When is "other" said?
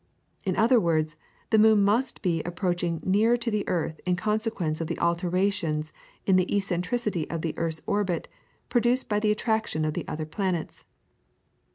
0.55-0.79, 10.07-10.25